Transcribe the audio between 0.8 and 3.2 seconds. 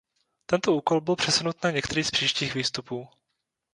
byl přesunut na některý z příštích výstupů.